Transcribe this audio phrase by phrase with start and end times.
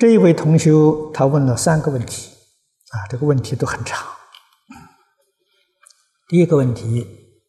[0.00, 0.70] 这一位同学
[1.12, 2.34] 他问了三个问题，
[2.88, 4.02] 啊，这个问题都很长。
[6.26, 7.06] 第一个问题，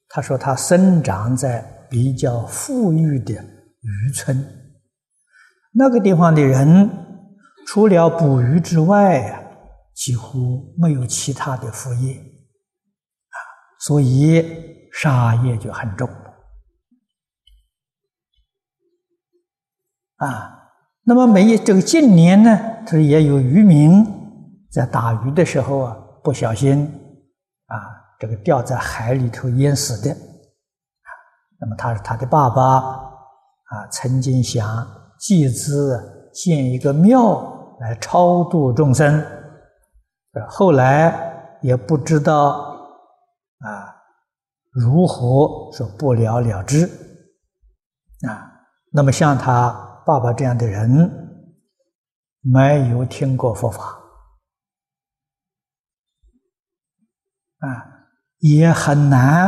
[0.09, 4.45] 他说他生长在比较富裕的渔村，
[5.71, 6.91] 那个地方的人
[7.67, 9.41] 除了捕鱼之外呀，
[9.95, 13.37] 几乎没有其他的副业，啊，
[13.79, 16.05] 所以杀业就很重，
[20.17, 20.57] 啊。
[21.11, 22.57] 那么每这个近年呢，
[22.87, 24.01] 他也有渔民
[24.71, 26.85] 在打鱼的时候啊，不小心
[27.65, 27.75] 啊，
[28.17, 30.15] 这个掉在海里头淹死的。
[31.59, 34.87] 那么他是他的爸爸啊，曾经想
[35.19, 39.21] 集资建一个庙来超度众生，
[40.47, 42.51] 后来也不知道
[43.59, 43.67] 啊
[44.69, 46.85] 如何说不了了之
[48.25, 48.47] 啊。
[48.93, 49.89] 那么像他。
[50.05, 51.47] 爸爸这样的人
[52.41, 53.99] 没有听过佛法
[57.59, 58.07] 啊，
[58.39, 59.47] 也很难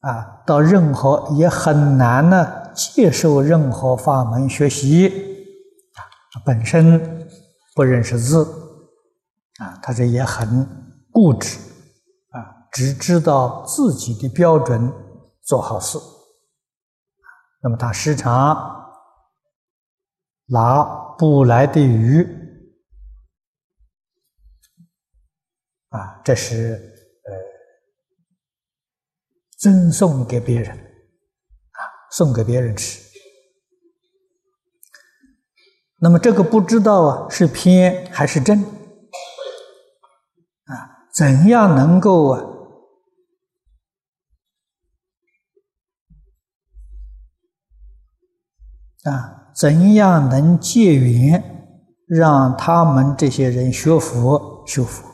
[0.00, 5.08] 啊，到任何也很难呢接受任何法门学习
[5.94, 7.28] 啊，本身
[7.76, 8.44] 不认识字
[9.60, 10.66] 啊，他这也很
[11.12, 11.56] 固执
[12.30, 14.92] 啊，只知道自己的标准
[15.42, 15.96] 做好事。
[17.64, 18.92] 那么他时常
[20.46, 20.82] 拿
[21.16, 22.26] 捕来的鱼
[25.90, 26.74] 啊，这是
[27.24, 27.32] 呃
[29.58, 31.80] 赠送给别人啊，
[32.10, 33.00] 送给别人吃。
[36.00, 38.60] 那么这个不知道啊，是偏还是正
[40.64, 41.06] 啊？
[41.14, 42.51] 怎样能够啊？
[49.04, 51.42] 啊，怎样能结缘，
[52.06, 55.08] 让他们这些人学佛修佛？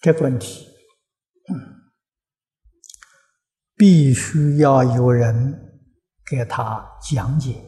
[0.00, 0.66] 这个问题，
[3.76, 5.82] 必须要有人
[6.24, 7.62] 给他讲解，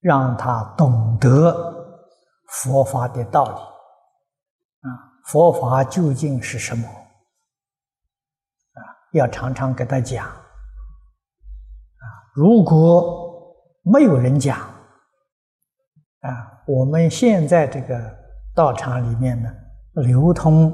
[0.00, 1.54] 让他懂得
[2.48, 3.60] 佛法的道理。
[4.88, 6.88] 啊，佛法究竟是什么？
[9.12, 10.36] 要常常给他讲啊！
[12.34, 14.58] 如果没有人讲
[16.20, 18.16] 啊，我们现在这个
[18.54, 19.50] 道场里面呢，
[19.94, 20.70] 流通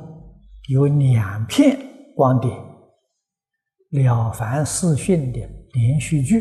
[0.68, 1.78] 有两片
[2.16, 2.50] 光碟，
[3.90, 5.40] 《了凡四训》的
[5.74, 6.40] 连续剧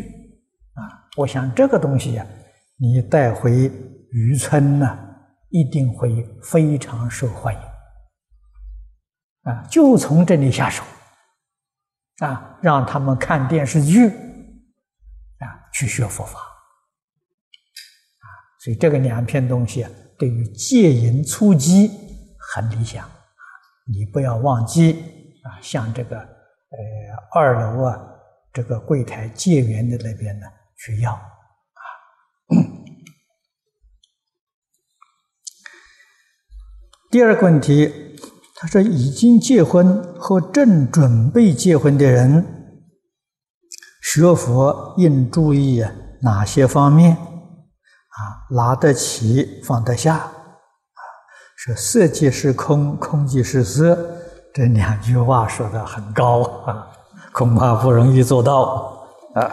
[0.73, 1.05] 啊。
[1.17, 2.25] 我想这个东西呀，
[2.79, 3.71] 你带回
[4.11, 4.97] 渔村呢，
[5.49, 7.61] 一定会非常受欢迎
[9.43, 9.63] 啊！
[9.69, 10.83] 就从这里下手。
[12.19, 16.45] 啊，让他们看电视剧，啊，去学佛法，啊，
[18.59, 21.89] 所以这个两篇东西啊，对于戒淫初机
[22.37, 23.09] 很理想，
[23.91, 24.93] 你不要忘记
[25.43, 26.27] 啊，向这个呃
[27.33, 27.99] 二楼啊
[28.53, 30.45] 这个柜台借缘的那边呢
[30.77, 31.25] 去要，啊。
[37.09, 38.02] 第二个问题。
[38.63, 42.45] 他说：“已经结婚和正准备结婚的人，
[44.01, 45.83] 学佛应注意
[46.21, 47.11] 哪些方面？
[47.11, 50.15] 啊，拿得起，放得下。
[50.15, 50.31] 啊，
[51.57, 53.97] 说色即是空，空即是色，
[54.53, 56.87] 这两句话说的很高啊，
[57.33, 58.97] 恐怕不容易做到
[59.35, 59.51] 啊。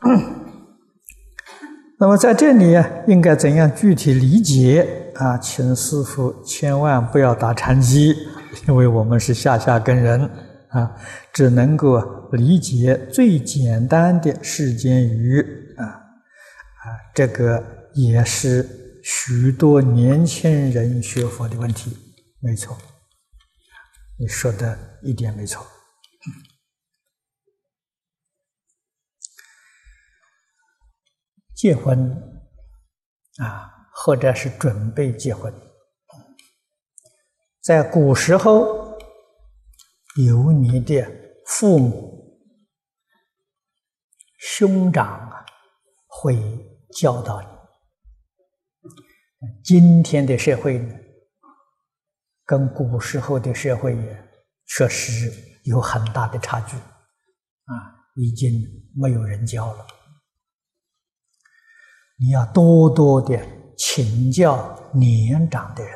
[2.00, 8.14] 那么在这里，应该怎样具体理解？”啊，请师傅千万不要打禅机，
[8.68, 10.28] 因为我们是下下根人
[10.70, 10.94] 啊，
[11.32, 12.00] 只能够
[12.32, 15.40] 理解最简单的世间语
[15.78, 17.62] 啊啊，这个
[17.94, 21.96] 也是许多年轻人学佛的问题，
[22.40, 22.76] 没错，
[24.18, 25.64] 你说的一点没错，
[31.54, 32.20] 结婚
[33.38, 33.73] 啊。
[33.96, 35.54] 或者是准备结婚，
[37.62, 38.98] 在古时候，
[40.16, 41.06] 有你的
[41.46, 42.40] 父母、
[44.36, 45.46] 兄长啊，
[46.08, 46.36] 会
[46.98, 47.46] 教导你。
[49.62, 50.92] 今天的社会呢，
[52.44, 54.28] 跟古时候的社会也
[54.66, 55.32] 确实
[55.62, 57.72] 有很大的差距，啊，
[58.16, 58.52] 已经
[58.96, 59.86] 没有人教了。
[62.18, 63.63] 你要多多的。
[63.76, 65.94] 请教年长的人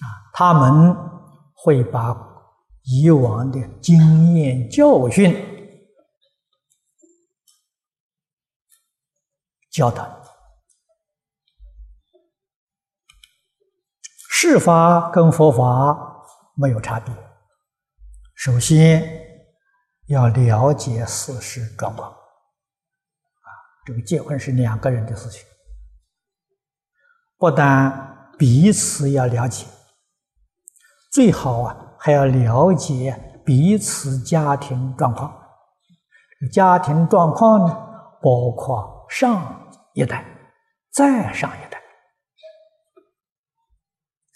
[0.00, 0.96] 啊，他们
[1.54, 2.16] 会把
[2.84, 5.34] 以往的经验教训
[9.70, 10.20] 教导你。
[14.32, 16.24] 事法跟佛法
[16.54, 17.14] 没有差别。
[18.34, 19.06] 首先
[20.06, 22.10] 要了解事实状况，
[23.84, 25.44] 这个结婚是两个人的事情，
[27.38, 29.66] 不但彼此要了解，
[31.12, 35.36] 最好啊还要了解彼此家庭状况。
[36.52, 37.74] 家庭状况呢，
[38.22, 40.24] 包括上一代、
[40.90, 41.78] 再上一代。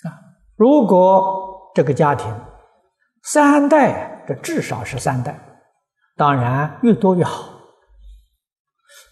[0.09, 0.13] 啊，
[0.57, 2.35] 如果这个家庭
[3.23, 5.39] 三代，这至少是三代，
[6.15, 7.54] 当然越多越好，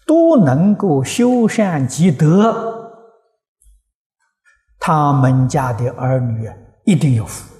[0.05, 2.91] 都能够修善积德，
[4.79, 6.51] 他们家的儿女
[6.85, 7.53] 一定有福。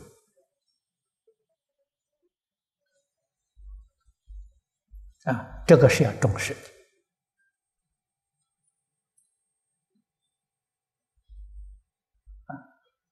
[5.26, 6.60] 啊，这个是要重视的。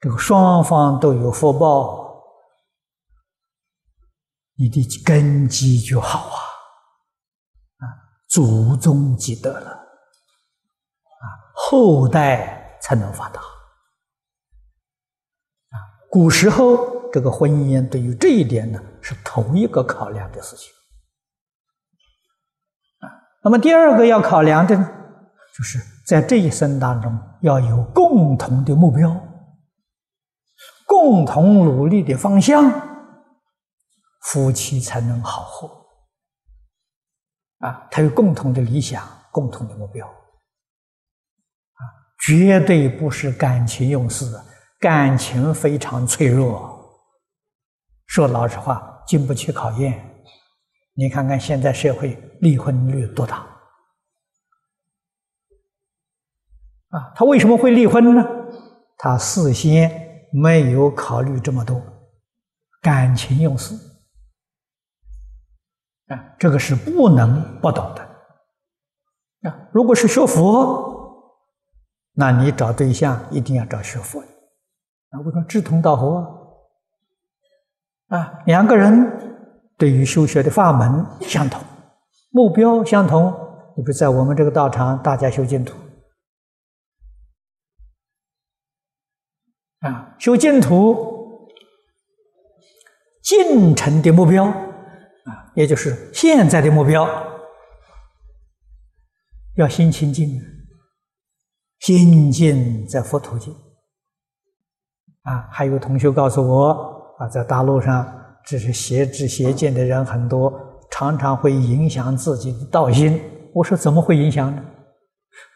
[0.01, 2.23] 这个双方都有福报，
[4.55, 6.40] 你的根基就好，啊，
[8.31, 9.75] 祖宗积德了，啊，
[11.53, 13.41] 后代才能发达。
[13.41, 15.75] 啊，
[16.09, 20.71] 古时候这个婚姻对于这一点呢，是头一个考量的事情。
[23.43, 24.89] 那么第二个要考量的呢，
[25.53, 25.77] 就是
[26.07, 29.13] 在这一生当中要有共同的目标，
[30.85, 32.71] 共同努力的方向，
[34.21, 35.80] 夫妻才能好合。
[37.61, 41.81] 啊，他有共同的理想，共同的目标，啊，
[42.25, 44.25] 绝对不是感情用事，
[44.79, 46.79] 感情非常脆弱。
[48.07, 50.07] 说老实话，经不起考验。
[50.93, 53.37] 你看看现在社会离婚率多大？
[56.89, 58.21] 啊，他为什么会离婚呢？
[58.97, 61.81] 他事先没有考虑这么多，
[62.81, 63.73] 感情用事
[66.13, 69.69] 啊，这个是不能不懂的啊。
[69.71, 71.33] 如果是学佛，
[72.13, 74.27] 那你找对象一定要找学佛的
[75.11, 75.19] 啊。
[75.21, 76.63] 为什么志同道合
[78.09, 78.43] 啊？
[78.45, 79.29] 两个人。
[79.77, 81.59] 对于修学的法门相同，
[82.29, 83.33] 目标相同。
[83.75, 85.75] 你比如在我们这个道场，大家修净土
[89.79, 91.49] 啊，修净土
[93.23, 94.53] 进程的目标，
[95.53, 97.07] 也就是现在的目标，
[99.55, 100.41] 要心清净，
[101.79, 103.53] 心静在佛土境
[105.23, 105.47] 啊。
[105.51, 108.17] 还有同学告诉我啊，在大陆上。
[108.43, 110.51] 这是邪知邪见的人很多，
[110.89, 113.21] 常常会影响自己的道心。
[113.53, 114.63] 我说怎么会影响呢？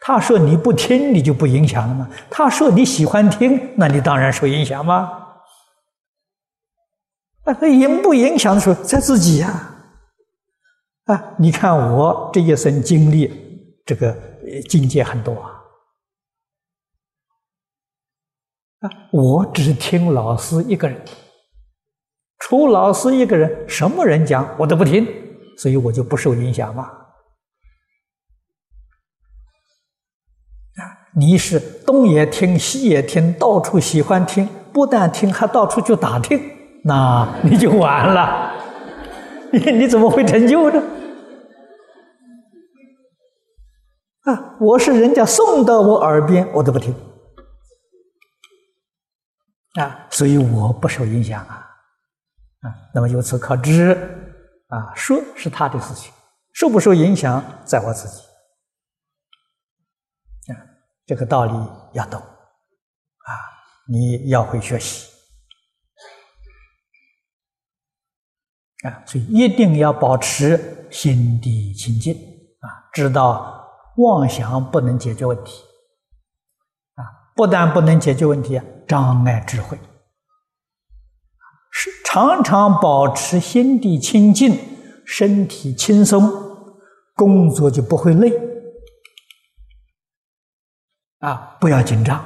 [0.02, 2.08] 他说你不听，你就不影响了吗？
[2.30, 5.10] 他说你喜欢听，那你当然受影响吗？
[7.44, 9.48] 那他影不影响的时候在自己呀。
[9.50, 9.75] 啊，
[11.06, 13.32] 啊你看我这一生经历，
[13.86, 14.16] 这个
[14.68, 15.52] 境界很多啊。
[18.80, 21.00] 啊，我只听老师一个人。
[22.40, 25.08] 除老师一个人，什么人讲我都不听，
[25.58, 26.84] 所以我就不受影响嘛。
[30.76, 30.82] 啊，
[31.16, 36.40] 你是东也听，西也听，到处喜欢听，不但听，还到处去打听，
[36.84, 38.54] 那你就完了。
[39.54, 40.84] 你你怎么会成就呢？
[44.60, 46.96] 我是人家送到我耳边，我都不听。
[49.80, 51.56] 啊，所以我不受影响啊。
[52.62, 53.92] 啊那么由此可知，
[54.68, 56.14] 啊，说是他的事情，
[56.54, 58.22] 受不受影响在我自己。
[60.54, 60.56] 啊，
[61.06, 61.54] 这个道理
[61.94, 63.32] 要懂，啊，
[63.88, 65.12] 你要会学习，
[68.84, 72.16] 啊，所以一定要保持心地清净，
[72.62, 73.65] 啊，知道
[73.98, 75.64] 妄想不能解决问题，
[76.96, 79.78] 啊，不但不能解决问题，障碍智慧。
[81.72, 84.58] 是常常保持心地清净，
[85.06, 86.32] 身体轻松，
[87.16, 88.32] 工作就不会累。
[91.20, 92.18] 啊，不要紧张。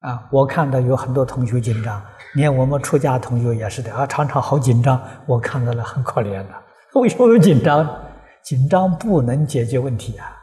[0.00, 2.02] 啊，我看到有很多同学紧张，
[2.34, 6.62] 连我们出家同学也是的啊，常常好紧张，我看到了很可怜的。
[6.94, 7.86] 为什么紧张？
[8.44, 10.36] 紧张不能解决问题啊！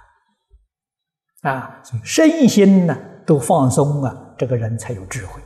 [1.41, 5.41] 啊，身心呢都放松啊，这个人才有智慧。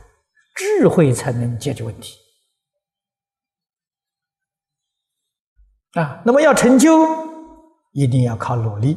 [0.54, 2.18] 智慧才能解决问题
[5.92, 6.90] 啊，那么要成就，
[7.92, 8.96] 一定要靠努力。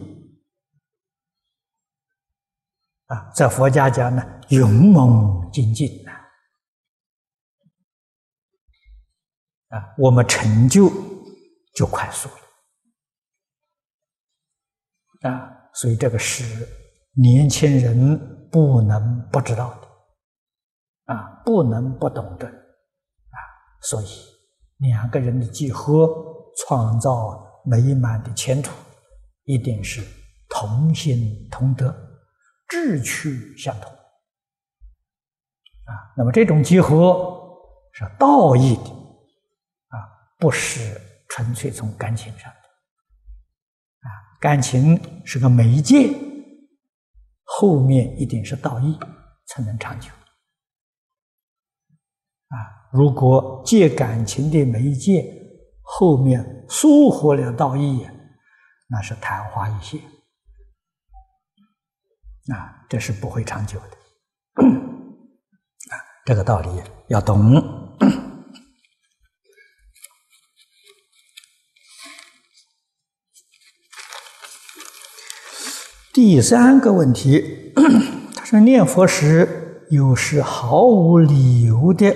[3.08, 6.12] 啊，在佛家讲呢，勇猛精进呐。
[9.70, 10.92] 啊，我们成就
[11.74, 12.45] 就快速了。
[15.28, 16.68] 啊，所以这个是
[17.14, 19.88] 年轻人不能不知道的，
[21.14, 22.48] 啊，不能不懂的。
[22.48, 23.38] 啊，
[23.82, 24.06] 所以
[24.78, 26.08] 两个人的结合，
[26.60, 28.72] 创造美满的前途，
[29.46, 30.04] 一定是
[30.48, 31.94] 同心同德。
[32.68, 37.38] 志趣相同啊，那么这种结合
[37.94, 38.90] 是道义的
[39.90, 40.02] 啊，
[40.40, 42.52] 不是纯粹从感情上，
[44.46, 46.16] 感情是个媒介，
[47.46, 48.96] 后面一定是道义
[49.48, 50.12] 才能长久
[52.50, 52.86] 啊。
[52.92, 55.26] 如果借感情的媒介，
[55.82, 58.06] 后面疏忽了道义，
[58.88, 60.00] 那是昙花一现。
[62.56, 63.98] 啊，这是不会长久的，
[65.90, 66.70] 啊，这个道理
[67.08, 67.52] 要懂。
[76.16, 77.74] 第三个问题，
[78.34, 82.10] 他说念佛时有时毫无理由的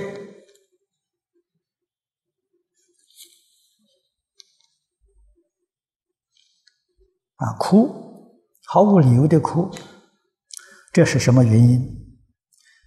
[7.36, 9.70] 啊哭，毫无理由的哭。
[10.94, 12.18] 这是什么原因？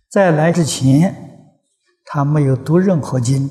[0.08, 1.60] 在来之前，
[2.06, 3.50] 他没有读任何经，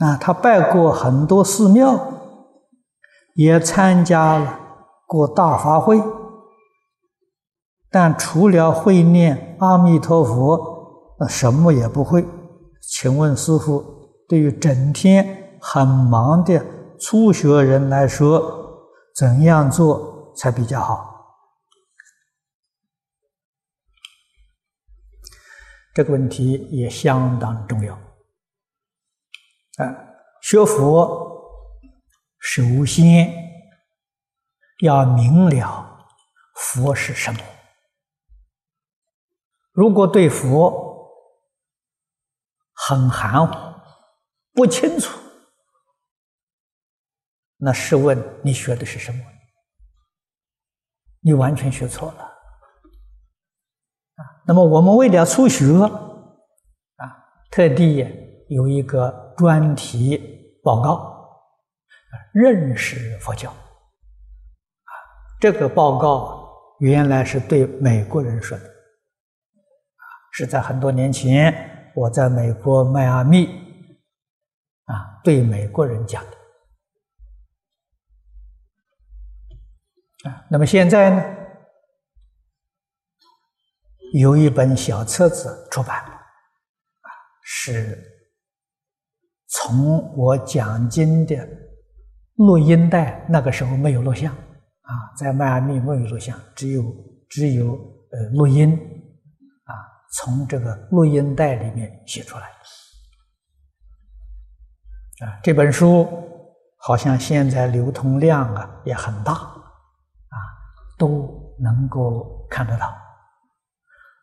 [0.00, 1.98] 啊，他拜过很多寺庙，
[3.34, 4.58] 也参加了
[5.06, 6.02] 过大法会，
[7.90, 12.26] 但除了会念阿弥陀佛，那什么也不会。
[12.80, 13.84] 请问师傅，
[14.28, 15.36] 对于整天。
[15.62, 16.64] 很忙的
[16.98, 21.06] 初学人来说，怎样做才比较好？
[25.92, 27.94] 这个问题也相当重要。
[29.80, 29.96] 啊，
[30.42, 31.30] 学佛
[32.38, 33.32] 首先
[34.82, 36.06] 要明了
[36.54, 37.40] 佛是什么。
[39.72, 41.08] 如果对佛
[42.74, 43.80] 很含糊、
[44.52, 45.18] 不清楚，
[47.56, 49.24] 那试问你学的是什么？
[51.22, 52.22] 你完全学错了
[54.16, 54.42] 啊！
[54.46, 55.64] 那么我们为了初学
[56.96, 60.18] 啊，特地有一个专题
[60.60, 61.40] 报告，
[62.32, 63.56] 认识佛教啊。
[65.38, 70.02] 这个报告原来是对美国人说的啊，
[70.32, 73.46] 是在很多年前我在美国迈阿密
[74.86, 76.30] 啊对美国人讲的。
[80.28, 81.24] 啊，那么现在呢，
[84.14, 86.18] 有一本小册子出版，啊，
[87.42, 88.09] 是
[89.50, 91.46] 从我讲经的
[92.36, 96.84] 录音带，那个时候没有录像，啊，在迈阿密没有录像，只有
[97.28, 97.72] 只有
[98.12, 98.72] 呃录音，
[99.64, 99.74] 啊，
[100.12, 102.46] 从这个录音带里面写出来，
[105.26, 106.08] 啊，这本书
[106.76, 109.58] 好像现在流通量啊也很大啊。
[111.00, 112.94] 都能够看得到。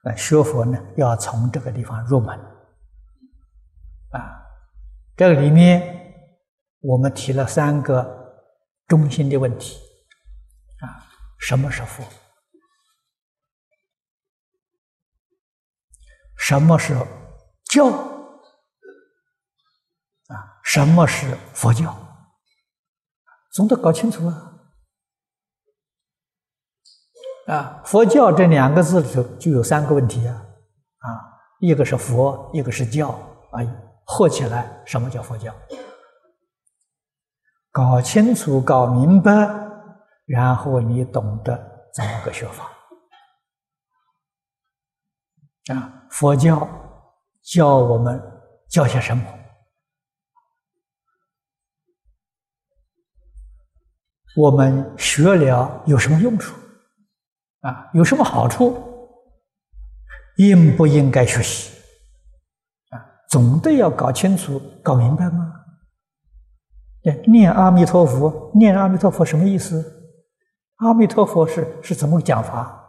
[0.04, 2.40] 那学佛呢，要从这个地方入门。
[5.18, 6.16] 这个里面
[6.80, 8.46] 我们提了三个
[8.86, 9.80] 中心的问题
[10.80, 11.10] 啊：
[11.40, 12.04] 什么是佛？
[16.38, 16.96] 什么是
[17.66, 17.88] 教？
[20.28, 21.98] 啊，什么是佛教？
[23.54, 24.54] 总得搞清楚啊。
[27.48, 30.36] 啊，佛教这两个字里头就有三个问题啊，
[31.00, 31.08] 啊，
[31.60, 33.10] 一个是佛，一个是教，
[33.52, 33.64] 啊，
[34.08, 35.54] 合起来什么叫佛教？
[37.70, 39.32] 搞清楚、搞明白，
[40.26, 41.56] 然后你懂得
[41.94, 42.72] 怎么个学法。
[45.76, 46.68] 啊，佛教
[47.44, 48.20] 教我们
[48.68, 49.24] 教些什么？
[54.38, 56.56] 我们学了有什么用处？
[57.60, 58.82] 啊，有什么好处？
[60.38, 61.77] 应不应该学习？
[63.30, 65.54] 总得要搞清楚、搞明白吗？
[67.28, 69.84] 念阿弥陀佛，念阿弥陀佛什么意思？
[70.78, 72.84] 阿弥陀佛是是怎么讲法？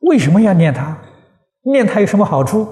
[0.00, 0.98] 为什么要念它？
[1.62, 2.68] 念它有什么好处？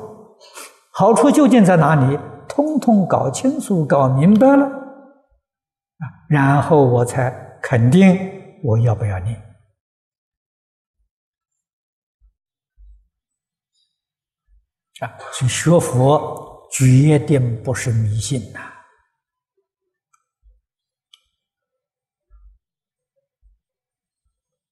[0.93, 2.19] 好处究竟在哪里？
[2.49, 7.31] 通通搞清楚、搞明白了啊，然后我才
[7.63, 8.19] 肯定
[8.63, 9.41] 我要不要念
[15.01, 15.19] 啊。
[15.33, 18.61] 所以学佛决定不是迷信呐。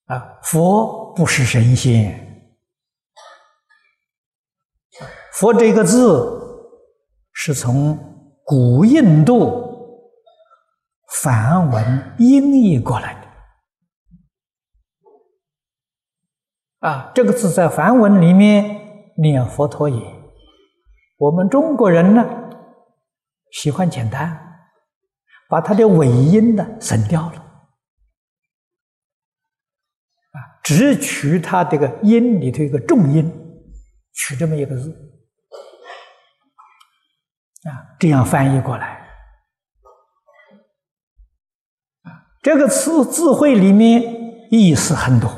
[0.07, 2.57] 啊，佛不是神仙，
[5.35, 6.27] 佛这个字
[7.35, 7.95] 是从
[8.43, 9.69] 古印度
[11.23, 13.13] 梵文音译过来
[16.81, 16.89] 的。
[16.89, 20.18] 啊，这个字在梵文里面念佛陀也。
[21.19, 22.25] 我们中国人呢，
[23.51, 24.71] 喜欢简单，
[25.49, 27.41] 把它的尾音呢省掉了。
[30.33, 33.29] 啊只取它这个音里头一个重音，
[34.13, 34.91] 取这么一个字，
[37.69, 39.09] 啊，这样翻译过来，
[42.43, 45.29] 这个词智慧里面意思很多，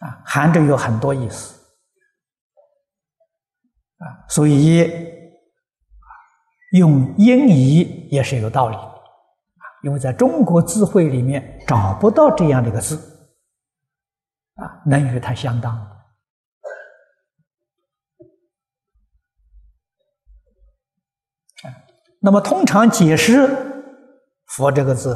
[0.00, 1.63] 啊，含着有很多意思，
[3.98, 4.90] 啊，所以
[6.72, 8.76] 用音译也是有道理。
[9.82, 12.96] 因为在中国智慧里面找不到这样的一个字，
[14.54, 15.90] 啊，能与它相当。
[22.18, 23.46] 那么通常解释
[24.48, 25.14] “佛”这个字，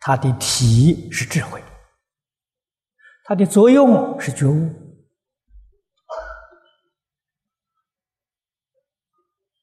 [0.00, 1.62] 它的体是智慧，
[3.22, 4.68] 它的作用是觉悟，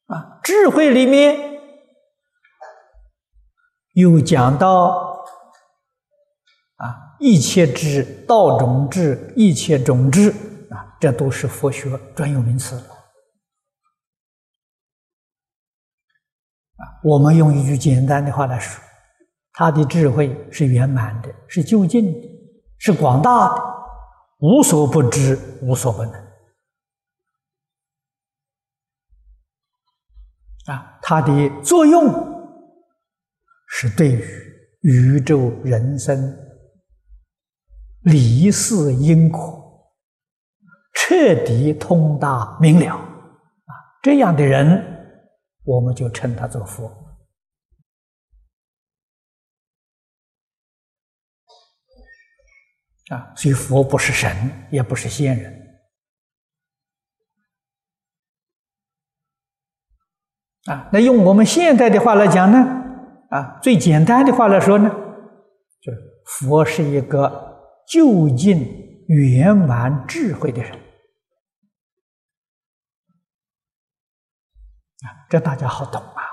[0.06, 1.48] 啊，智慧里面。
[3.94, 5.26] 又讲到
[6.78, 10.30] 啊，一切智、道种智、一切种智
[10.70, 12.96] 啊，这都是佛学专有名词啊。
[17.04, 18.82] 我们用一句简单的话来说，
[19.54, 22.30] 他的智慧是圆满的，是究竟的，
[22.78, 23.62] 是广大的，
[24.40, 26.29] 无所不知，无所不能
[30.70, 31.00] 啊。
[31.02, 32.30] 它的作用。
[33.72, 34.24] 是对于
[34.82, 36.36] 宇宙人生
[38.02, 39.94] 理事因果
[40.96, 44.84] 彻底通达明了啊，这样的人，
[45.64, 46.88] 我们就称他做佛
[53.10, 53.32] 啊。
[53.36, 55.59] 所以佛不是神，也不是仙人
[60.70, 60.88] 啊。
[60.92, 62.58] 那用我们现在的话来讲呢？
[63.30, 64.90] 啊，最简单的话来说呢，
[65.82, 67.30] 就是佛是一个
[67.88, 68.60] 究竟
[69.08, 70.72] 圆满智慧的人
[75.04, 76.24] 啊，这大家好懂啊。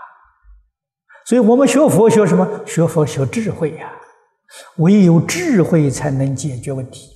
[1.27, 2.65] 所以我们学佛学什么？
[2.67, 3.93] 学佛学智慧呀，
[4.77, 7.11] 唯有智慧才能解决问题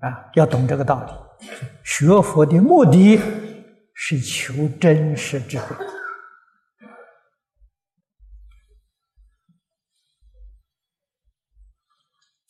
[0.00, 1.12] 啊，要懂这个道理。
[1.84, 3.20] 学佛的目的。
[4.02, 5.76] 是求真实智慧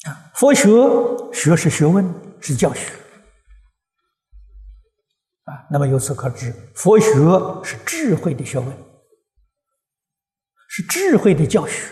[0.04, 0.30] 啊！
[0.32, 0.70] 佛学
[1.32, 2.08] 学是学问，
[2.40, 2.92] 是教学
[5.42, 5.66] 啊。
[5.72, 7.10] 那么由此可知，佛学
[7.64, 8.72] 是智慧的学问，
[10.68, 11.88] 是智慧的教学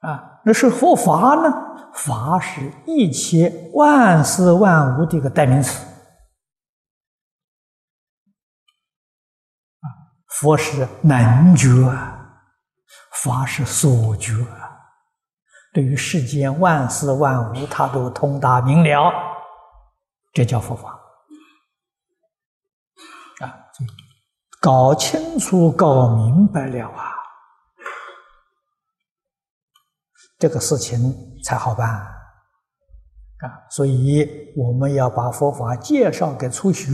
[0.00, 0.40] 啊。
[0.44, 1.52] 那是佛法呢？
[1.92, 5.86] 法是一切万事万物的一个代名词。
[10.28, 11.68] 佛是能觉，
[13.24, 14.32] 法是所觉，
[15.74, 19.12] 对于世间万事万物，他都通达明了，
[20.32, 20.98] 这叫佛法
[23.40, 23.52] 啊！
[24.60, 27.12] 搞清楚、搞明白了啊，
[30.40, 33.68] 这个事情才好办啊！
[33.70, 36.90] 所以我们要把佛法介绍给初学，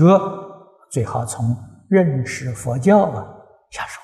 [0.91, 1.57] 最好从
[1.89, 3.25] 认识佛教啊。
[3.71, 4.01] 下手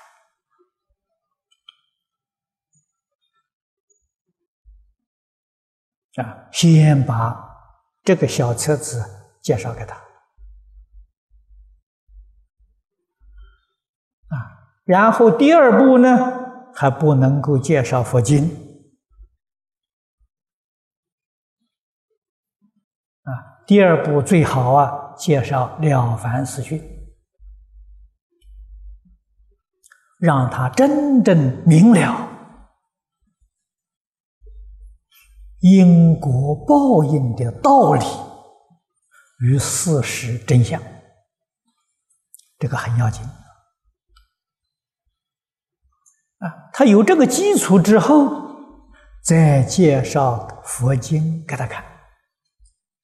[6.22, 6.48] 啊！
[6.52, 7.36] 先把
[8.04, 9.04] 这个小册子
[9.40, 9.96] 介绍给他
[14.28, 14.36] 啊，
[14.84, 18.44] 然后第二步呢，还不能够介绍佛经
[23.22, 26.78] 啊，第二步最好啊，介绍《了凡四训》。
[30.18, 32.28] 让他真正明了
[35.60, 38.04] 因果报应的道理
[39.40, 40.78] 与事实真相，
[42.58, 43.24] 这个很要紧
[46.40, 46.68] 啊！
[46.74, 48.28] 他有这个基础之后，
[49.24, 51.82] 再介绍佛经给他看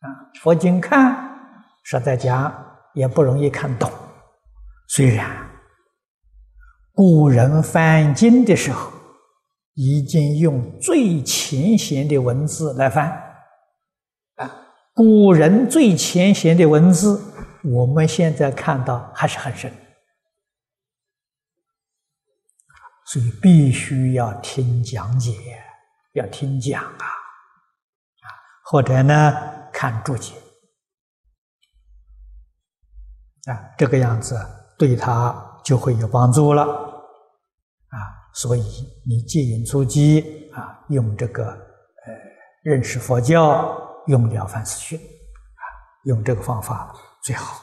[0.00, 0.08] 啊。
[0.40, 1.38] 佛经看，
[1.84, 2.52] 实在讲
[2.94, 3.90] 也不容易看懂。
[4.88, 5.30] 虽然
[6.92, 8.92] 古人翻经的时候。
[9.80, 13.08] 已经用最浅显的文字来翻，
[14.34, 14.50] 啊，
[14.92, 17.22] 古人最浅显的文字，
[17.62, 19.72] 我们现在看到还是很深，
[23.06, 25.30] 所以必须要听讲解，
[26.14, 28.26] 要听讲啊，啊，
[28.64, 29.32] 或者呢
[29.78, 30.34] 看注解，
[33.46, 34.36] 啊，这个样子
[34.76, 35.32] 对他
[35.64, 37.96] 就会有帮助了，啊。
[38.34, 38.60] 所以，
[39.06, 41.56] 你借引出击啊，用这个呃
[42.64, 43.72] 认识佛教，
[44.08, 45.62] 用了凡四训啊，
[46.06, 47.62] 用这个方法最好。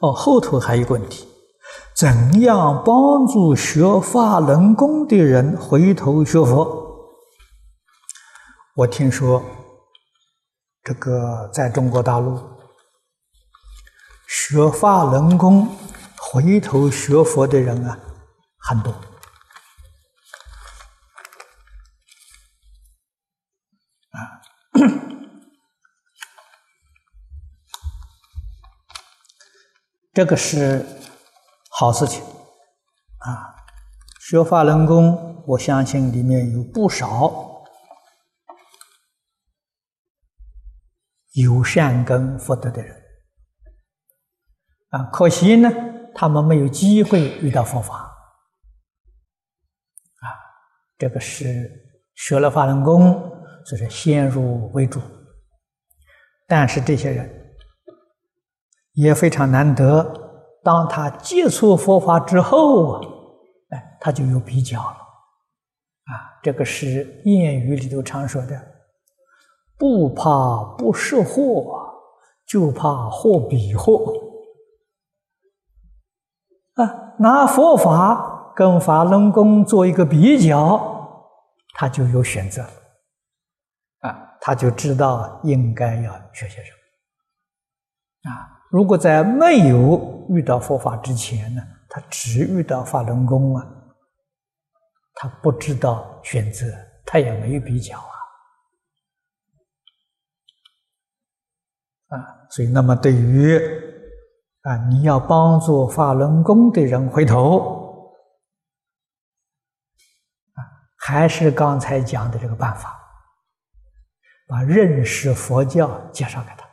[0.00, 1.28] 哦，后头还有一个问题：
[1.94, 6.87] 怎样帮助学法轮功的人回头学佛？
[8.78, 9.42] 我听说
[10.84, 12.40] 这个在中国大陆
[14.28, 15.76] 学法轮功。
[16.16, 17.98] 回头学佛的人啊，
[18.58, 18.92] 很多
[24.12, 24.38] 啊，
[30.12, 30.86] 这个是
[31.70, 33.56] 好事情啊。
[34.20, 37.57] 学法轮功，我相信里面有不少
[41.32, 42.96] 有善根福德的人
[44.90, 45.70] 啊，可惜呢。
[46.14, 50.26] 他们没有机会遇到佛法，啊，
[50.98, 51.70] 这个是
[52.16, 53.30] 学了法轮功，
[53.64, 55.00] 就是先入为主。
[56.48, 57.54] 但是这些人
[58.94, 60.02] 也非常难得，
[60.64, 63.00] 当他接触佛法之后啊，
[63.68, 64.98] 哎，他就有比较了，
[66.06, 68.60] 啊，这个是谚语里头常说的
[69.78, 71.94] ：“不怕不识货，
[72.46, 74.12] 就怕货比货。”
[76.74, 80.78] 啊，拿佛法跟法轮功做一个比较，
[81.74, 82.62] 他就有选择，
[84.00, 86.76] 啊，他就知道应该要学些什么。
[88.30, 93.66] 啊，如果在没有遇到佛法之前呢，他只遇到法轮功啊，
[95.14, 96.66] 他不知道选择，
[97.04, 98.17] 他也没有比较啊，
[102.08, 103.58] 啊，所以那么对于。
[104.62, 104.76] 啊！
[104.88, 108.12] 你要帮助法轮功的人回头，
[110.52, 110.60] 啊，
[110.98, 113.00] 还是刚才讲的这个办法，
[114.46, 116.66] 把认识佛教介绍给他，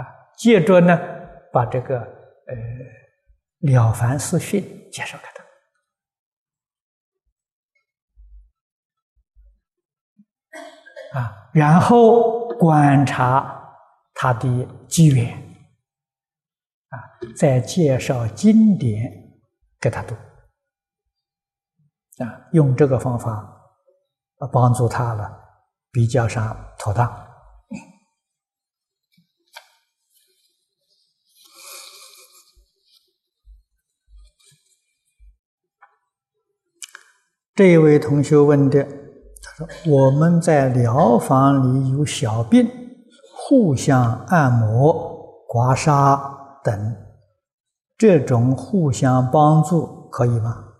[0.00, 0.98] 啊，接着呢，
[1.52, 2.54] 把这个呃
[3.72, 4.60] 《了凡四训》
[4.90, 5.24] 介绍给
[11.12, 13.59] 他，啊，然后观察
[14.20, 15.32] 他的机缘。
[16.90, 17.00] 啊，
[17.34, 19.10] 再介绍经典
[19.80, 20.14] 给他读，
[22.22, 23.32] 啊，用这个方法
[24.52, 25.40] 帮助他了，
[25.90, 27.28] 比较上妥当。
[37.54, 38.84] 这位同学问的，
[39.42, 42.68] 他说：“我们在疗房里有小病，
[43.50, 46.94] 互相按摩、刮痧。”等
[47.96, 50.74] 这种互相帮助可以吗？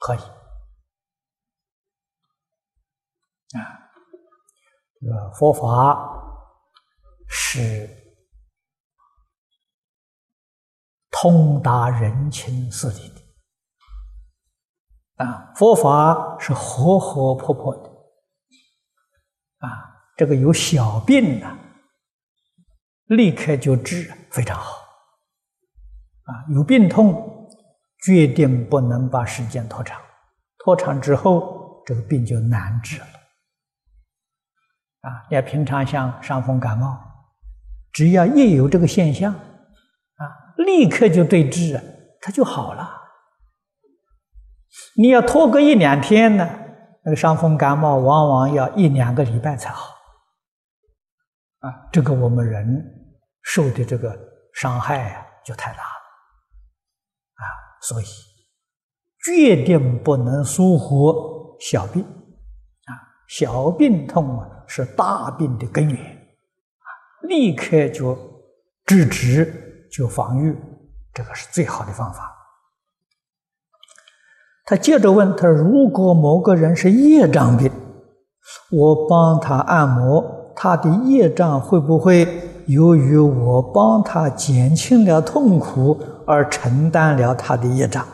[0.00, 0.18] 可以
[3.56, 3.62] 啊，
[5.00, 6.12] 这个佛法
[7.28, 7.88] 是
[11.12, 13.20] 通达人情世理的
[15.24, 17.88] 啊，佛法是活活泼泼的
[19.58, 21.58] 啊，这个有小病呢。
[23.08, 24.76] 立刻就治，非常好。
[26.24, 27.50] 啊，有病痛，
[28.02, 30.00] 决定不能把时间拖长，
[30.64, 33.06] 拖长之后，这个病就难治了。
[35.02, 36.98] 啊，要平常像伤风感冒，
[37.92, 40.24] 只要一有这个现象，啊，
[40.56, 41.78] 立刻就对治，
[42.22, 43.02] 它就好了。
[44.96, 46.48] 你要拖个一两天呢，
[47.04, 49.93] 那个伤风感冒往往要一两个礼拜才好。
[51.64, 52.84] 啊，这个我们人
[53.42, 54.14] 受的这个
[54.52, 56.00] 伤害啊，就太大了，
[57.36, 57.44] 啊，
[57.80, 58.04] 所以
[59.24, 62.02] 决定不能疏忽小病。
[62.02, 62.92] 啊，
[63.28, 65.96] 小病痛啊是大病的根源。
[65.96, 66.86] 啊，
[67.22, 68.14] 立刻就
[68.84, 70.54] 制止，就防御，
[71.14, 72.30] 这个是最好的方法。
[74.66, 77.70] 他接着问他：“如果某个人是业障病，
[78.70, 82.26] 我帮他按摩，他的业障会不会
[82.66, 88.04] 由于我帮他减轻了痛苦而承担了他的业障？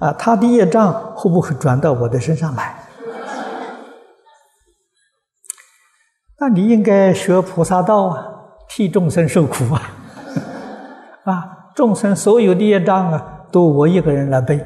[0.00, 2.74] 啊，他的业障会不会转到我的身上来？
[6.40, 8.26] 那你应该学菩萨道啊，
[8.68, 9.82] 替众生受苦啊！
[11.24, 14.64] 啊，众生所有的业障啊，都我一个人来背。”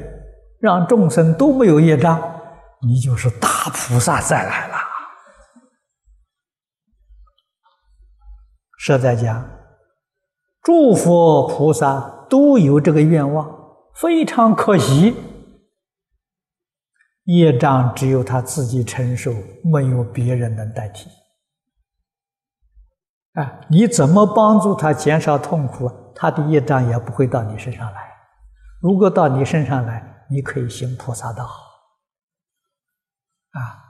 [0.59, 2.19] 让众生都没有业障，
[2.81, 4.67] 你就是大菩萨再来
[8.79, 8.81] 了。
[8.81, 9.47] 实在讲，
[10.63, 13.53] 诸佛菩萨都有这个愿望，
[13.93, 15.15] 非常可惜，
[17.25, 19.31] 业障只有他自己承受，
[19.63, 21.07] 没有别人能代替。
[23.33, 28.09] 啊，你怎么帮助他减少痛苦，他的业障也不会到你身上来。
[28.81, 31.49] 如果到你身上来，你可以行菩萨道，啊，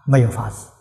[0.08, 0.71] 没有法子，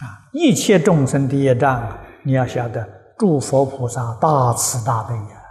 [0.00, 5.42] 啊，一切众生的业障，你要晓得，诸佛菩萨大慈大悲呀，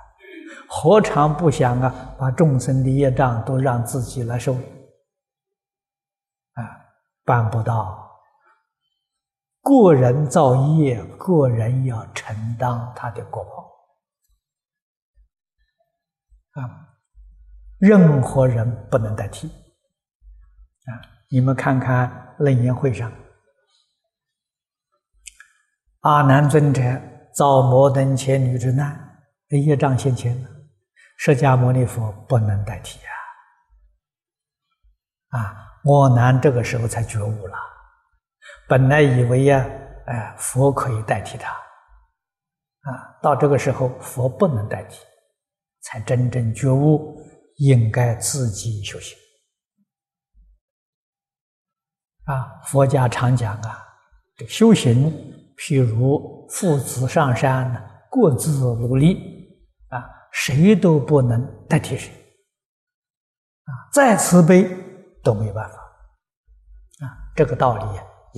[0.68, 4.54] 何尝不想啊，把众生的业障都让自己来受？
[6.54, 6.62] 啊，
[7.24, 8.12] 办不到，
[9.62, 13.72] 个人造业，个人要承担他的果报，
[16.62, 16.82] 啊。
[17.78, 20.96] 任何人不能代替啊！
[21.30, 23.12] 你们看看楞严会上，
[26.00, 26.82] 阿难尊者
[27.36, 28.98] 遭摩登伽女之难，
[29.50, 30.50] 业障现前了，
[31.18, 33.00] 释迦牟尼佛不能代替
[35.30, 35.40] 啊！
[35.40, 35.40] 啊，
[35.84, 37.58] 阿难这个时候才觉悟了，
[38.68, 39.66] 本来以为呀，
[40.06, 45.00] 哎，佛可以代替他，啊，到这个时候佛不能代替，
[45.82, 47.22] 才真正觉悟。
[47.58, 49.18] 应该自己修行
[52.26, 52.62] 啊！
[52.66, 53.82] 佛家常讲啊，
[54.36, 55.10] 这修行
[55.58, 59.48] 譬如父子上山呢，各自努力
[59.90, 62.12] 啊，谁都不能代替谁
[63.64, 63.72] 啊！
[63.94, 64.70] 再慈悲
[65.24, 65.76] 都没办法
[67.06, 67.18] 啊！
[67.36, 67.86] 这个道理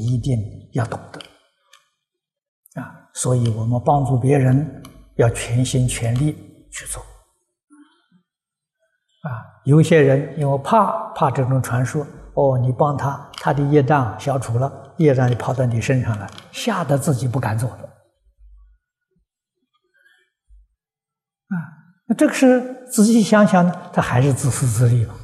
[0.01, 0.37] 一定
[0.73, 3.09] 要懂得啊！
[3.13, 4.83] 所以我们帮助别人
[5.15, 6.33] 要全心全力
[6.71, 7.01] 去做。
[9.23, 17.83] 啊，有些人因为怕怕这种传说，哦，你帮他，他的业障消除了，业障就跑到你身上了，吓得自己不敢做了。
[21.47, 21.55] 啊，
[22.07, 25.15] 那这个是仔细想想呢，他还是自私自利吧，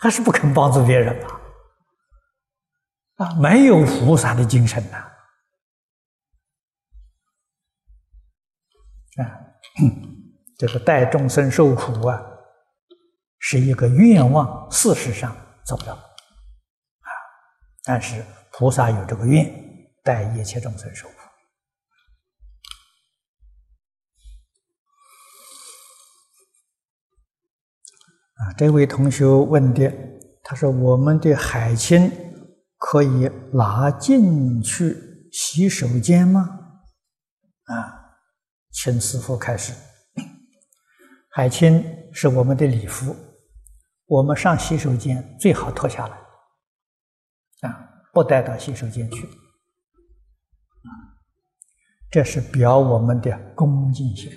[0.00, 1.40] 还是不肯帮助别人吧？
[3.24, 4.96] 啊，没有菩萨的精神呐！
[9.22, 9.40] 啊，
[10.58, 12.22] 这个带众生受苦啊。
[13.40, 16.00] 是一个愿望，事实上做不到啊。
[17.84, 18.20] 但是
[18.58, 19.48] 菩萨有这个愿，
[20.02, 21.14] 带一切众生受苦。
[28.34, 29.92] 啊，这位同学问的，
[30.42, 32.10] 他说：“我们的海清
[32.78, 34.96] 可以拿进去
[35.30, 36.58] 洗手间吗？”
[37.66, 38.18] 啊，
[38.72, 39.72] 请师傅开始。
[41.30, 43.14] 海清是我们的礼服。
[44.06, 46.18] 我们上洗手间最好脱下来，
[48.18, 49.30] 不带到洗手间去，
[52.10, 54.28] 这是表我们的恭敬心，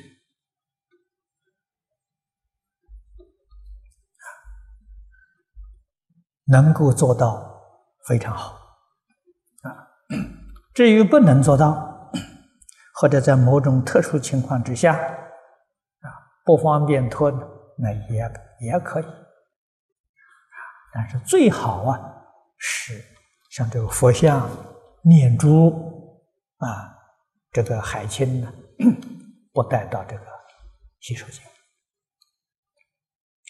[6.45, 7.59] 能够做到
[8.07, 8.53] 非常好，
[9.63, 9.73] 啊，
[10.75, 12.11] 至于不能做到，
[12.93, 16.07] 或者在某种特殊情况之下，啊，
[16.45, 17.31] 不方便脱，
[17.79, 19.05] 那也也可以。
[20.93, 21.99] 但是最好啊，
[22.59, 23.10] 是
[23.51, 24.49] 像这个佛像、
[25.03, 25.69] 念珠
[26.57, 26.95] 啊，
[27.51, 28.51] 这个海清呢，
[29.51, 30.23] 不带到这个
[31.01, 31.43] 洗手间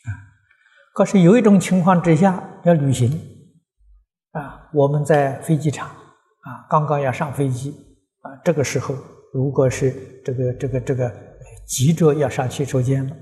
[0.06, 0.10] 啊。
[0.96, 3.12] 可是有一种情况之下要旅行
[4.32, 7.72] 啊，我们在飞机场啊，刚刚要上飞机
[8.22, 8.96] 啊，这个时候
[9.34, 9.92] 如果是
[10.26, 11.14] 这个这个这个
[11.68, 13.16] 急着要上洗手间了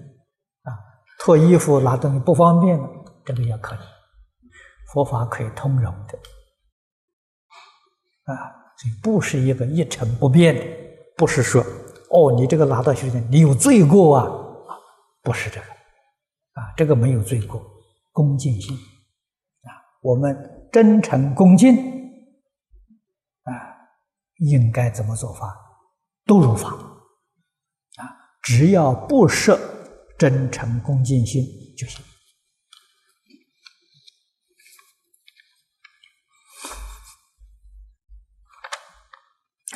[0.63, 0.71] 啊，
[1.19, 2.89] 脱衣服拿东西不方便了，
[3.25, 3.79] 这个也可以。
[4.93, 6.17] 佛法可以通融的，
[8.33, 10.61] 啊，所以不是一个一成不变的，
[11.15, 11.61] 不是说
[12.09, 14.77] 哦，你这个拿到修行，你有罪过啊，啊，
[15.21, 15.67] 不是这个，
[16.61, 17.61] 啊，这个没有罪过，
[18.11, 18.75] 恭敬心，
[19.63, 19.69] 啊，
[20.01, 20.35] 我们
[20.71, 21.75] 真诚恭敬，
[23.43, 23.51] 啊，
[24.37, 25.55] 应该怎么做法，
[26.25, 28.03] 都如法，啊，
[28.41, 29.59] 只要不设
[30.17, 31.43] 真诚恭敬心
[31.77, 32.03] 就行。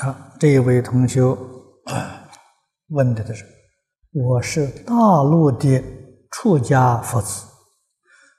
[0.01, 1.21] 好，这一位同学
[2.89, 3.45] 问的的是：
[4.12, 5.84] 我是大陆的
[6.32, 7.45] 出家佛子，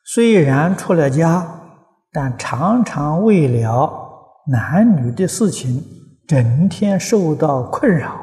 [0.04, 1.60] 虽然出了家。
[2.16, 3.90] 但常常为了
[4.46, 5.82] 男女的事情，
[6.28, 8.14] 整天受到困扰。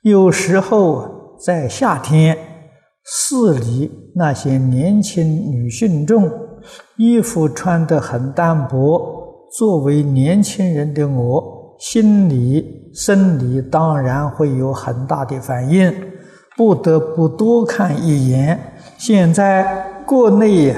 [0.00, 2.38] 有时候在夏天，
[3.04, 6.30] 寺里那些年轻女信众，
[6.96, 9.46] 衣服穿得很单薄。
[9.58, 15.92] 作为年轻人的我，心理、生理当然会有很大的反应，
[16.56, 18.58] 不得不多看一眼。
[18.98, 20.74] 现在国内。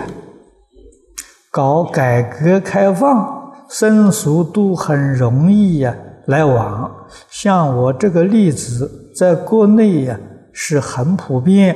[1.50, 6.88] 搞改革开放，生疏都很容易呀，来往。
[7.30, 10.20] 像我这个例子，在国内呀
[10.52, 11.74] 是很普遍。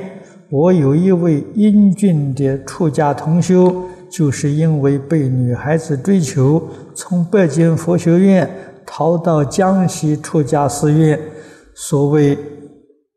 [0.51, 3.75] 我有一位英俊的出家同修，
[4.11, 6.63] 就是因为被女孩子追求，
[6.95, 8.49] 从北京佛学院
[8.95, 11.19] 逃到江西出家寺院。
[11.75, 12.39] 所谓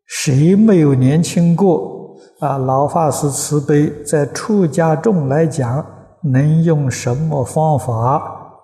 [0.05, 2.57] 谁没有年轻过啊？
[2.57, 5.85] 老法师慈悲，在出家众来讲。
[6.27, 8.63] 能用什么方法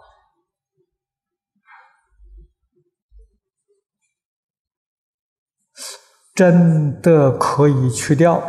[6.34, 8.42] 真的可以去掉？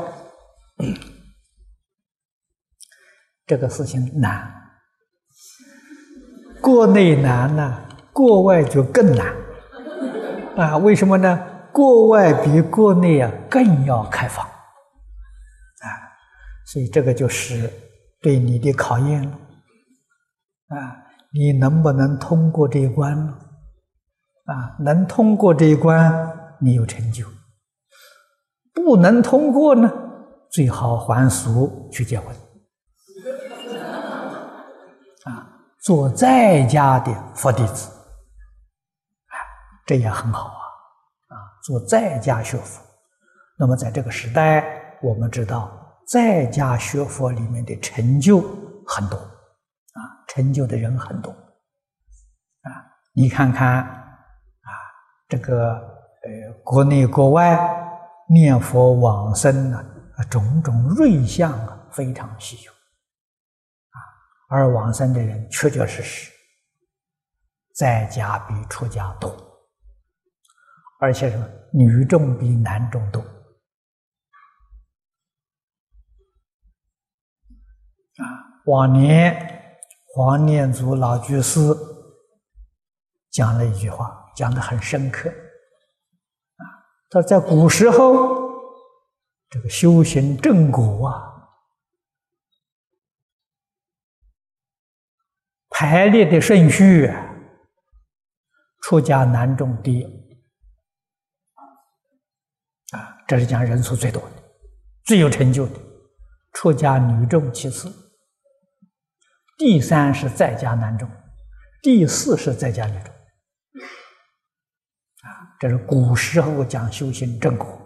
[3.44, 4.50] 这个事情难，
[6.62, 9.34] 国内难呢，国外就更难
[10.56, 10.76] 啊！
[10.76, 11.46] 为什么呢？
[11.72, 15.86] 国外比国内啊更要开放啊，
[16.66, 17.70] 所以这个就是。
[18.24, 19.32] 对你的考验了，
[20.68, 20.96] 啊，
[21.34, 23.36] 你能不能通过这一关呢？
[24.44, 27.24] 啊，能通过这一关，你有成就；
[28.72, 29.92] 不能通过呢，
[30.52, 32.28] 最好还俗去结婚，
[35.24, 37.90] 啊，做在家的佛弟子，
[39.86, 40.64] 这也很好啊，
[41.28, 42.82] 啊，做在家学佛。
[43.58, 45.78] 那么在这个时代，我们知道。
[46.04, 48.40] 在家学佛里面的成就
[48.86, 52.68] 很多，啊，成就的人很多，啊，
[53.14, 54.70] 你看看，啊，
[55.28, 57.56] 这个呃，国内国外
[58.28, 59.82] 念佛往生啊，
[60.28, 63.96] 种种瑞相啊，非常稀有，啊，
[64.50, 66.30] 而往生的人确确实实
[67.74, 69.34] 在家比出家多，
[71.02, 73.20] 而且是女众比男众多。
[78.18, 78.24] 啊，
[78.66, 79.76] 往年
[80.14, 81.58] 黄念祖老居士
[83.32, 85.28] 讲了一句话，讲的很深刻。
[85.28, 86.62] 啊，
[87.10, 88.52] 他在古时候，
[89.48, 91.50] 这个修行正果啊，
[95.70, 97.12] 排列的顺序，
[98.82, 100.22] 出家男众第一。
[102.92, 104.42] 啊，这是讲人数最多的、
[105.04, 105.72] 最有成就的，
[106.52, 107.92] 出家女众其次。
[109.58, 111.08] 第三是在家男众，
[111.82, 113.14] 第四是在家女众，
[115.22, 117.78] 啊，这是古时候讲修行正果。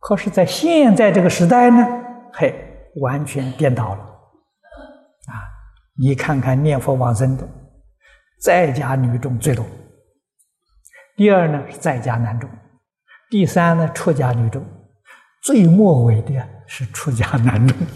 [0.00, 1.86] 可是，在现在这个时代呢，
[2.32, 2.54] 嘿，
[3.00, 4.02] 完全颠倒了，
[5.26, 5.34] 啊，
[5.98, 7.48] 你看看念佛往生的，
[8.40, 9.66] 在家女众最多，
[11.16, 12.48] 第二呢是在家男众，
[13.30, 14.64] 第三呢出家女众，
[15.42, 16.34] 最末尾的
[16.66, 17.76] 是出家男众。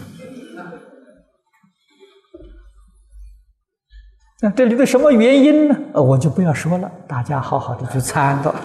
[4.41, 5.75] 那这里的什么原因呢？
[5.93, 8.51] 呃，我就不要说了，大家好好的去参考。
[8.51, 8.59] 啊，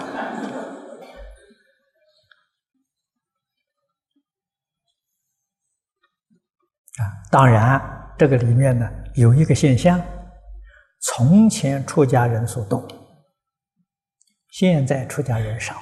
[7.31, 7.81] 当然，
[8.17, 9.99] 这个里面呢有一个现象：
[10.99, 12.87] 从前出家人数多，
[14.51, 15.79] 现在出家人少。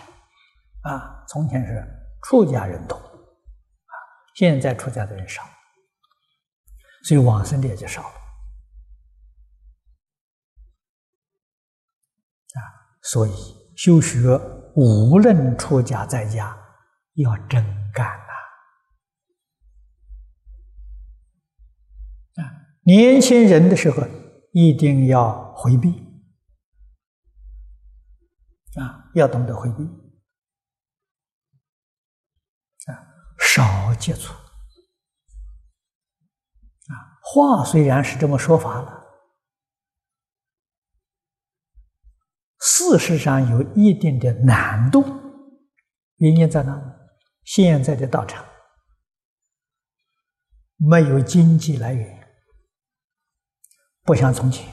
[0.88, 1.86] 啊，从前是
[2.24, 3.94] 出家人多，啊，
[4.36, 5.44] 现在出家的人少，
[7.04, 8.16] 所以往生的也就少了。
[12.56, 12.62] 啊
[13.04, 13.32] 所以
[13.78, 14.38] 修学，
[14.76, 16.58] 无论出家在家，
[17.14, 17.64] 要真
[17.94, 18.06] 干
[22.36, 22.44] 呐！
[22.44, 22.52] 啊，
[22.84, 24.06] 年轻人的时候
[24.52, 25.90] 一定要回避，
[28.76, 29.84] 啊，要懂得回避，
[32.92, 33.08] 啊，
[33.58, 34.32] 少接触，
[36.94, 36.94] 啊，
[37.24, 39.04] 话虽然是这么说法了，
[42.60, 45.04] 事实上有一定的难度。
[46.18, 46.84] 原因在哪里？
[47.46, 48.46] 现在的道场
[50.76, 52.28] 没有经济来源，
[54.04, 54.72] 不像从前。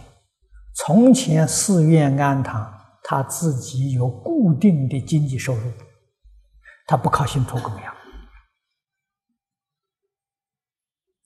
[0.75, 2.71] 从前寺院庵堂，
[3.03, 5.73] 他自己有固定的经济收入，
[6.87, 7.95] 他不靠信徒供养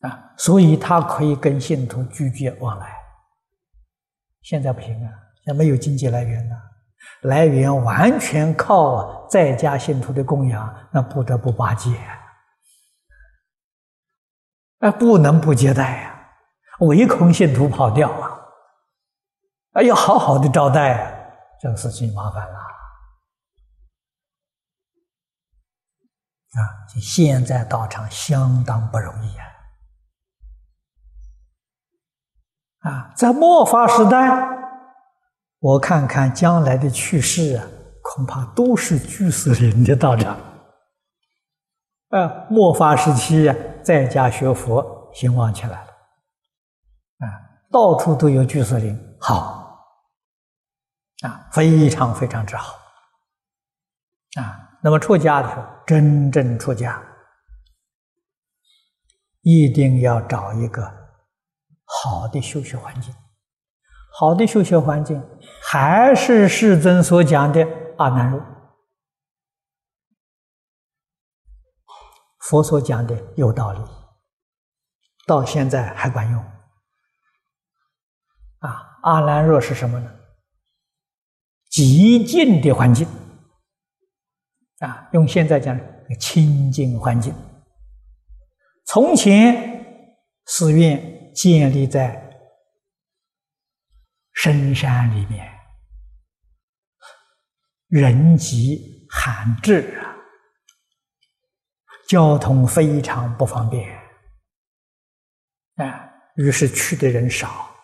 [0.01, 2.96] 啊，所以他可以跟信徒拒绝往来。
[4.42, 5.11] 现在不行啊，
[5.44, 6.57] 现在没有经济来源了。
[7.22, 11.90] 来源完全靠在家信徒的供养，那不得不巴结，
[14.78, 16.30] 啊，不能不接待呀，
[16.80, 18.40] 唯恐信徒跑掉啊，
[19.72, 21.12] 啊，要好好的招待啊，
[21.61, 22.59] 这个事情麻烦了，
[26.55, 26.61] 啊，
[27.01, 29.46] 现在道场相当不容易啊，
[32.80, 34.56] 啊，在末法时代。
[35.60, 37.66] 我看看将来的趋势啊，
[38.00, 40.38] 恐怕都是居士林的道场。
[42.10, 45.90] 啊，末法时期啊，在家学佛兴旺起来了，
[47.18, 47.26] 啊，
[47.72, 49.84] 到处都有居士林，好，
[51.22, 52.74] 啊，非常非常之好，
[54.40, 57.02] 啊，那么出家的时候，真正出家，
[59.42, 60.82] 一定要找一个
[61.89, 63.14] 好的修学环境。
[64.12, 65.22] 好的修学环境，
[65.62, 67.66] 还是世尊所讲的
[67.99, 68.41] 阿难若。
[72.41, 73.80] 佛所讲的有道理，
[75.26, 76.43] 到现在还管用。
[78.61, 80.11] 啊，阿难若是什么呢？
[81.70, 83.07] 极静的环境，
[84.78, 85.78] 啊，用现在讲，
[86.18, 87.32] 清净环境。
[88.86, 90.11] 从前
[90.47, 92.24] 寺院建立在。
[94.41, 95.45] 深山里面，
[97.89, 100.14] 人迹罕至啊，
[102.07, 104.01] 交通非常不方便，
[105.74, 107.74] 啊，于是去的人少，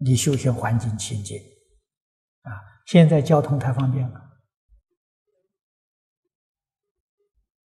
[0.00, 1.40] 离修行环境亲近，
[2.42, 2.52] 啊，
[2.84, 4.18] 现在交通太方便了，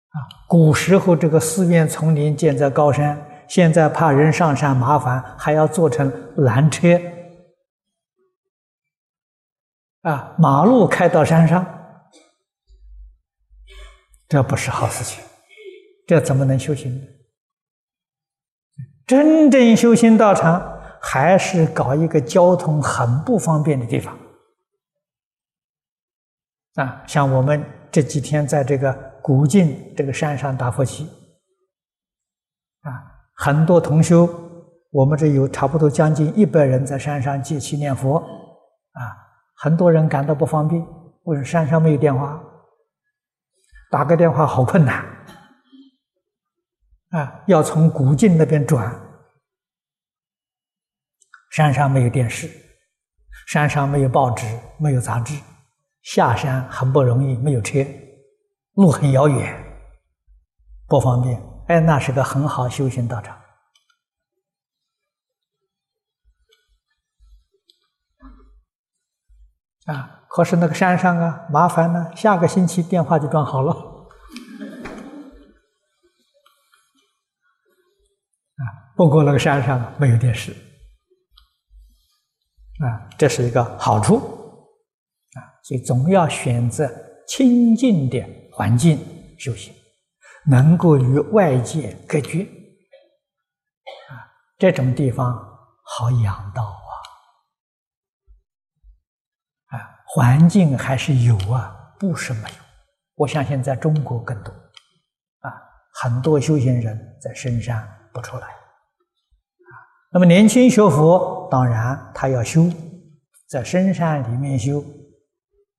[0.10, 0.16] 啊，
[0.50, 7.00] 古时候这个寺院丛林建在高山，现在怕人上山麻烦，还要做成缆车。
[10.02, 11.66] 啊，马路开到山上，
[14.28, 15.24] 这不是好事情，
[16.06, 17.06] 这怎么能修行呢？
[19.06, 24.18] 真正修行道场，还是搞一个交通很不方便的地方。
[26.76, 31.06] 啊，像我们这几天在这个古晋这个山上打佛七，
[32.82, 34.28] 啊，很多同修，
[34.92, 39.02] 我们这有差不多将近一百人在山上借气念佛，啊。
[39.60, 40.86] 很多人感到不方便，
[41.24, 42.40] 为什么山上没有电话？
[43.90, 45.04] 打个电话好困难
[47.10, 47.42] 啊！
[47.48, 48.94] 要从古晋那边转，
[51.52, 52.48] 山上没有电视，
[53.48, 54.46] 山上没有报纸，
[54.78, 55.34] 没有杂志，
[56.04, 57.84] 下山很不容易，没有车，
[58.74, 59.58] 路很遥远，
[60.88, 61.42] 不方便。
[61.68, 63.38] 哎，那是个很好修行道场。
[69.86, 70.26] 啊！
[70.30, 72.12] 可是那个山上啊，麻烦呢。
[72.16, 73.72] 下个星期电话就装好了。
[78.54, 78.62] 啊，
[78.96, 80.52] 不过那个山上没有电视。
[82.84, 84.18] 啊，这是一个好处。
[84.18, 86.86] 啊，所以总要选择
[87.28, 89.00] 清净的环境
[89.40, 89.74] 修行，
[90.50, 92.44] 能够与外界隔绝。
[94.10, 95.36] 啊，这种地方
[95.84, 96.94] 好养道啊，
[99.78, 99.90] 啊。
[100.08, 102.56] 环境还是有啊，不是没有。
[103.16, 104.54] 我相信在中国更多
[105.40, 105.52] 啊，
[105.94, 108.54] 很多修行人在深山不出来啊。
[110.12, 112.72] 那么年轻学佛，当然他要修，
[113.48, 114.84] 在深山里面修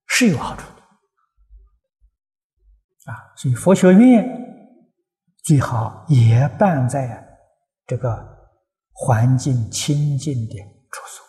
[0.08, 0.82] 是有好处的
[3.12, 3.32] 啊。
[3.36, 4.37] 所以佛学院
[5.48, 7.26] 最好也办在
[7.86, 8.14] 这个
[8.92, 10.54] 环境清净的
[10.90, 11.24] 处所。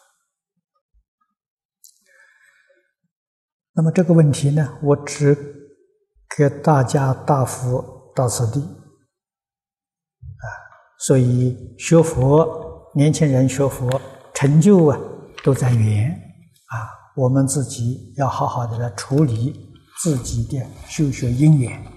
[3.72, 5.34] 那么这个问题呢，我只
[6.36, 10.46] 给大家答复到此地啊。
[10.98, 14.02] 所以学佛，年轻人学佛
[14.34, 15.00] 成就啊，
[15.46, 16.92] 都在缘啊。
[17.16, 21.94] 我们自己要好好的来处理自己的修学因缘啊。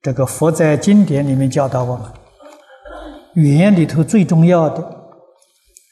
[0.00, 2.12] 这个佛在经典里面教导我们。
[3.34, 4.82] 缘里头最重要的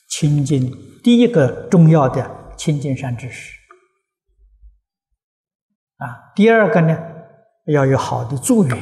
[0.09, 0.73] 清净，
[1.05, 3.53] 第一个重要的清净善知识
[5.99, 6.33] 啊。
[6.35, 6.99] 第二个呢，
[7.67, 8.77] 要有好的助缘，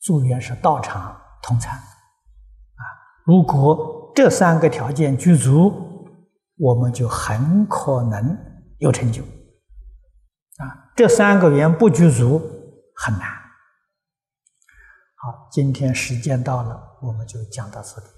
[0.00, 2.82] 助缘是道场通参啊。
[3.26, 5.70] 如果这三个条件具足，
[6.56, 8.38] 我们就很可能
[8.78, 10.92] 有成就啊。
[10.96, 12.40] 这三个缘不具足，
[12.94, 13.37] 很难。
[15.50, 18.17] 今天时间到了，我们就讲到这里。